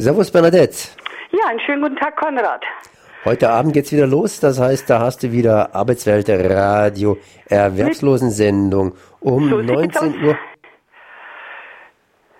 Servus 0.00 0.30
Bernadette. 0.30 0.76
Ja, 1.32 1.48
einen 1.48 1.58
schönen 1.58 1.82
guten 1.82 1.96
Tag, 1.96 2.16
Konrad. 2.16 2.62
Heute 3.24 3.50
Abend 3.50 3.72
geht's 3.72 3.90
wieder 3.90 4.06
los, 4.06 4.38
das 4.38 4.60
heißt, 4.60 4.88
da 4.88 5.00
hast 5.00 5.24
du 5.24 5.32
wieder 5.32 5.74
Arbeitswelt 5.74 6.28
Radio, 6.28 7.18
Erwerbslosensendung 7.46 8.92
um 9.18 9.50
so 9.50 9.60
19 9.60 10.24
Uhr. 10.24 10.38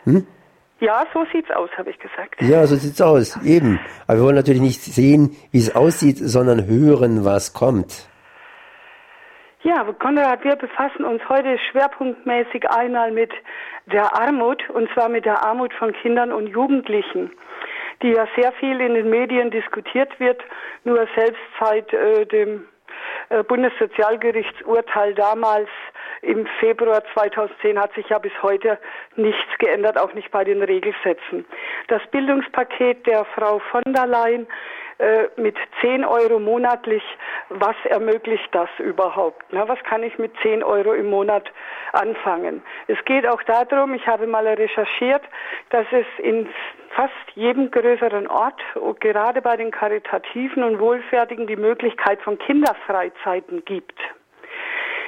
Hm? 0.05 0.25
Ja, 0.79 1.05
so 1.13 1.25
sieht's 1.33 1.51
aus, 1.51 1.69
habe 1.77 1.91
ich 1.91 1.99
gesagt. 1.99 2.41
Ja, 2.41 2.65
so 2.65 2.77
sieht's 2.77 3.01
aus, 3.01 3.37
eben. 3.42 3.81
Aber 4.06 4.19
wir 4.19 4.25
wollen 4.27 4.37
natürlich 4.37 4.63
nicht 4.63 4.81
sehen, 4.81 5.37
wie 5.51 5.59
es 5.59 5.75
aussieht, 5.75 6.19
sondern 6.21 6.65
hören, 6.67 7.25
was 7.25 7.54
kommt. 7.54 8.09
Ja, 9.63 9.83
Konrad, 9.99 10.45
wir 10.45 10.54
befassen 10.54 11.04
uns 11.04 11.21
heute 11.29 11.59
schwerpunktmäßig 11.59 12.71
einmal 12.71 13.11
mit 13.11 13.33
der 13.87 14.15
Armut, 14.15 14.63
und 14.71 14.88
zwar 14.92 15.09
mit 15.09 15.24
der 15.24 15.42
Armut 15.42 15.74
von 15.74 15.92
Kindern 15.95 16.30
und 16.30 16.47
Jugendlichen, 16.47 17.33
die 18.01 18.12
ja 18.12 18.29
sehr 18.37 18.52
viel 18.52 18.80
in 18.80 18.95
den 18.95 19.10
Medien 19.10 19.51
diskutiert 19.51 20.18
wird, 20.20 20.41
nur 20.84 21.09
selbst 21.16 21.42
seit 21.59 21.92
äh, 21.92 22.24
dem 22.27 22.68
äh, 23.30 23.42
Bundessozialgerichtsurteil 23.42 25.15
damals 25.15 25.68
im 26.23 26.46
Februar 26.60 27.02
2010 27.15 27.80
hat 27.80 27.93
sich 27.95 28.09
ja 28.09 28.18
bis 28.18 28.32
heute 28.43 28.79
nichts 29.16 29.59
geändert, 29.59 29.98
auch 29.98 30.15
nicht 30.15 30.30
bei 30.30 30.45
den 30.45 30.62
Regelsätzen. 30.62 31.45
Das 31.88 32.02
Bildungspaket 32.12 33.06
der 33.09 33.24
Frau 33.24 33.59
von 33.70 33.82
der 33.87 34.06
Leyen 34.06 34.46
mit 35.37 35.57
10 35.80 36.05
Euro 36.05 36.41
monatlich, 36.41 37.02
was 37.51 37.77
ermöglicht 37.84 38.48
das 38.52 38.69
überhaupt? 38.79 39.45
Na, 39.51 39.69
was 39.69 39.79
kann 39.84 40.02
ich 40.02 40.19
mit 40.19 40.33
10 40.43 40.62
Euro 40.62 40.93
im 40.93 41.09
Monat 41.09 41.51
anfangen? 41.93 42.62
Es 42.88 42.98
geht 43.05 43.27
auch 43.27 43.43
darum, 43.45 43.95
ich 43.95 44.07
habe 44.07 44.27
mal 44.27 44.47
recherchiert, 44.47 45.23
dass 45.71 45.87
es 45.93 46.07
in 46.19 46.48
fast 46.91 47.12
jedem 47.34 47.71
größeren 47.71 48.27
Ort, 48.27 48.61
gerade 48.98 49.41
bei 49.41 49.57
den 49.57 49.71
Karitativen 49.71 50.65
und 50.65 50.80
Wohlfertigen, 50.80 51.46
die 51.46 51.57
Möglichkeit 51.57 52.21
von 52.23 52.38
Kinderfreizeiten 52.38 53.65
gibt. 53.65 53.99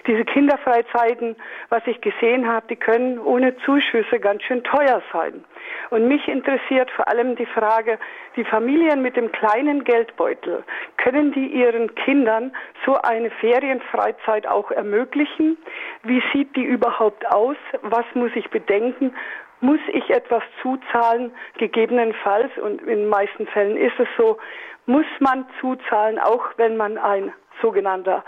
Diese 0.07 0.25
Kinderfreizeiten, 0.25 1.37
was 1.69 1.87
ich 1.87 2.01
gesehen 2.01 2.49
habe, 2.49 2.67
die 2.69 2.77
können 2.77 3.19
ohne 3.19 3.57
Zuschüsse 3.59 4.19
ganz 4.19 4.43
schön 4.43 4.65
teuer 4.65 5.03
sein. 5.13 5.45
Und 5.91 6.09
mich 6.09 6.27
interessiert 6.29 6.91
vor 6.91 7.07
allem 7.09 7.37
die 7.37 7.47
Frage, 7.47 7.99
die 8.37 8.45
Familien 8.45 9.03
mit 9.03 9.17
dem 9.17 9.31
kleinen 9.33 9.85
Geldbeutel, 9.85 10.65
können 10.97 11.33
die 11.33 11.47
ihren 11.47 11.95
Kindern 11.95 12.53
so 12.87 12.97
eine 13.03 13.31
Ferienfreizeit 13.31 14.47
auch 14.47 14.71
ermöglichen? 14.71 15.59
Wie 16.03 16.23
sieht 16.33 16.55
die 16.57 16.65
überhaupt 16.65 17.27
aus? 17.31 17.57
Was 17.83 18.05
muss 18.15 18.31
ich 18.35 18.49
bedenken? 18.51 19.15
Muss 19.61 19.81
ich 19.93 20.09
etwas 20.11 20.43
zuzahlen? 20.63 21.33
Gegebenenfalls, 21.59 22.57
und 22.59 22.81
in 22.83 23.01
den 23.01 23.09
meisten 23.09 23.47
Fällen 23.49 23.77
ist 23.77 23.99
es 23.99 24.09
so, 24.17 24.39
muss 24.87 25.07
man 25.19 25.47
zuzahlen, 25.61 26.19
auch 26.19 26.45
wenn 26.57 26.77
man 26.77 26.97
ein 26.97 27.33
sogenannter 27.61 28.25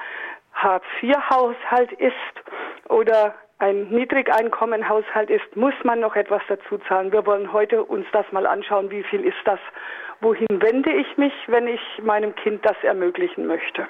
Hartz-IV-Haushalt 0.52 1.92
ist 1.92 2.90
oder 2.90 3.34
ein 3.58 3.88
Niedrigeinkommenhaushalt 3.90 5.30
ist, 5.30 5.56
muss 5.56 5.74
man 5.84 6.00
noch 6.00 6.16
etwas 6.16 6.42
dazu 6.48 6.78
zahlen. 6.88 7.12
Wir 7.12 7.24
wollen 7.26 7.52
heute 7.52 7.84
uns 7.84 8.06
das 8.12 8.26
mal 8.32 8.46
anschauen, 8.46 8.90
wie 8.90 9.04
viel 9.04 9.24
ist 9.24 9.36
das, 9.44 9.60
wohin 10.20 10.48
wende 10.50 10.90
ich 10.92 11.16
mich, 11.16 11.32
wenn 11.46 11.68
ich 11.68 11.80
meinem 12.02 12.34
Kind 12.34 12.64
das 12.64 12.76
ermöglichen 12.82 13.46
möchte. 13.46 13.86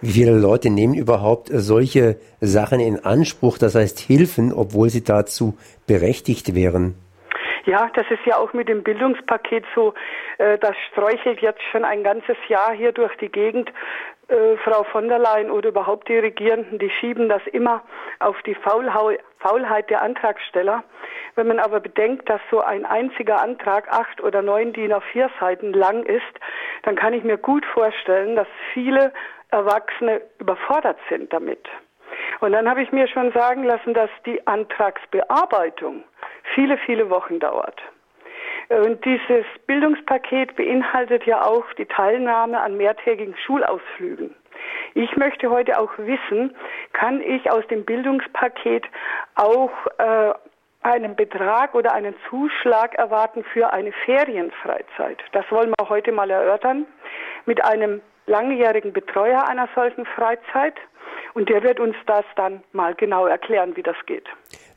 Wie 0.00 0.10
viele 0.10 0.36
Leute 0.36 0.70
nehmen 0.70 0.94
überhaupt 0.94 1.50
solche 1.52 2.16
Sachen 2.40 2.80
in 2.80 3.04
Anspruch, 3.04 3.58
das 3.58 3.74
heißt 3.74 3.98
Hilfen, 3.98 4.52
obwohl 4.52 4.88
sie 4.88 5.04
dazu 5.04 5.56
berechtigt 5.86 6.54
wären? 6.54 6.94
Ja, 7.64 7.90
das 7.94 8.06
ist 8.10 8.24
ja 8.24 8.36
auch 8.36 8.52
mit 8.52 8.68
dem 8.68 8.82
Bildungspaket 8.82 9.64
so. 9.74 9.94
Äh, 10.38 10.58
das 10.58 10.74
sträuchelt 10.90 11.40
jetzt 11.40 11.62
schon 11.70 11.84
ein 11.84 12.02
ganzes 12.02 12.36
Jahr 12.48 12.72
hier 12.72 12.92
durch 12.92 13.14
die 13.16 13.28
Gegend. 13.28 13.70
Äh, 14.28 14.56
Frau 14.58 14.84
von 14.84 15.08
der 15.08 15.18
Leyen 15.18 15.50
oder 15.50 15.70
überhaupt 15.70 16.08
die 16.08 16.18
Regierenden, 16.18 16.78
die 16.78 16.90
schieben 16.90 17.28
das 17.28 17.42
immer 17.48 17.82
auf 18.20 18.40
die 18.42 18.54
Faulheit 18.54 19.90
der 19.90 20.02
Antragsteller. 20.02 20.84
Wenn 21.34 21.48
man 21.48 21.58
aber 21.58 21.80
bedenkt, 21.80 22.28
dass 22.28 22.40
so 22.50 22.60
ein 22.60 22.86
einziger 22.86 23.42
Antrag 23.42 23.88
acht 23.90 24.20
oder 24.20 24.40
neun 24.42 24.72
DIN 24.72 24.92
auf 24.92 25.04
vier 25.04 25.30
Seiten 25.40 25.72
lang 25.72 26.04
ist, 26.04 26.22
dann 26.82 26.96
kann 26.96 27.12
ich 27.12 27.24
mir 27.24 27.38
gut 27.38 27.64
vorstellen, 27.66 28.36
dass 28.36 28.48
viele 28.72 29.12
Erwachsene 29.50 30.20
überfordert 30.38 30.98
sind 31.08 31.32
damit. 31.32 31.68
Und 32.40 32.52
dann 32.52 32.68
habe 32.68 32.82
ich 32.82 32.92
mir 32.92 33.08
schon 33.08 33.32
sagen 33.32 33.64
lassen, 33.64 33.94
dass 33.94 34.10
die 34.26 34.46
Antragsbearbeitung 34.46 36.04
viele, 36.54 36.78
viele 36.78 37.10
Wochen 37.10 37.38
dauert. 37.38 37.80
Und 38.68 39.04
dieses 39.04 39.44
Bildungspaket 39.66 40.54
beinhaltet 40.54 41.26
ja 41.26 41.42
auch 41.42 41.64
die 41.76 41.86
Teilnahme 41.86 42.60
an 42.60 42.76
mehrtägigen 42.76 43.36
Schulausflügen. 43.44 44.34
Ich 44.94 45.16
möchte 45.16 45.50
heute 45.50 45.78
auch 45.78 45.90
wissen, 45.98 46.54
kann 46.92 47.20
ich 47.20 47.50
aus 47.50 47.66
dem 47.68 47.84
Bildungspaket 47.84 48.84
auch 49.34 49.72
äh, 49.98 50.34
einen 50.82 51.16
Betrag 51.16 51.74
oder 51.74 51.92
einen 51.92 52.14
Zuschlag 52.28 52.94
erwarten 52.94 53.44
für 53.52 53.72
eine 53.72 53.92
Ferienfreizeit? 54.04 55.18
Das 55.32 55.44
wollen 55.50 55.72
wir 55.78 55.88
heute 55.88 56.12
mal 56.12 56.30
erörtern 56.30 56.86
mit 57.46 57.64
einem 57.64 58.00
langjährigen 58.26 58.92
Betreuer 58.92 59.46
einer 59.48 59.68
solchen 59.74 60.06
Freizeit. 60.06 60.74
Und 61.34 61.48
der 61.48 61.62
wird 61.62 61.80
uns 61.80 61.94
das 62.06 62.24
dann 62.36 62.62
mal 62.72 62.94
genau 62.94 63.26
erklären, 63.26 63.76
wie 63.76 63.82
das 63.82 63.96
geht. 64.06 64.24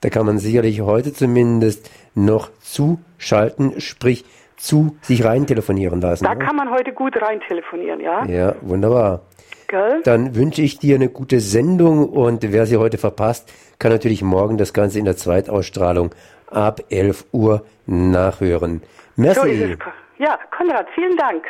Da 0.01 0.09
kann 0.09 0.25
man 0.25 0.37
sicherlich 0.37 0.81
heute 0.81 1.13
zumindest 1.13 1.89
noch 2.13 2.49
zuschalten, 2.59 3.79
sprich 3.79 4.25
zu 4.57 4.97
sich 5.01 5.25
rein 5.25 5.47
telefonieren 5.47 6.01
lassen. 6.01 6.25
Da 6.25 6.31
oder? 6.31 6.45
kann 6.45 6.55
man 6.55 6.71
heute 6.71 6.93
gut 6.93 7.19
rein 7.21 7.41
telefonieren, 7.47 7.99
ja. 7.99 8.25
Ja, 8.25 8.55
wunderbar. 8.61 9.21
Gell? 9.67 10.01
Dann 10.03 10.35
wünsche 10.35 10.61
ich 10.61 10.77
dir 10.77 10.95
eine 10.95 11.09
gute 11.09 11.39
Sendung 11.39 12.07
und 12.07 12.43
wer 12.51 12.65
sie 12.65 12.77
heute 12.77 12.97
verpasst, 12.97 13.51
kann 13.79 13.91
natürlich 13.91 14.21
morgen 14.21 14.57
das 14.57 14.73
Ganze 14.73 14.99
in 14.99 15.05
der 15.05 15.17
Zweitausstrahlung 15.17 16.13
ab 16.47 16.81
11 16.89 17.25
Uhr 17.31 17.65
nachhören. 17.85 18.83
Merci. 19.15 19.75
So 19.75 20.23
ja, 20.23 20.39
Konrad, 20.55 20.87
vielen 20.93 21.17
Dank. 21.17 21.43